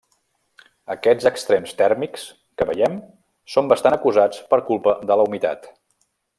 Aquests 0.93 1.27
extrems 1.29 1.75
tèrmics 1.81 2.23
que 2.61 2.67
veiem 2.71 2.97
són 3.57 3.71
bastant 3.75 3.99
acusats 3.99 4.43
per 4.55 4.63
culpa 4.73 4.99
de 5.13 5.23
la 5.23 5.31
humitat. 5.31 5.73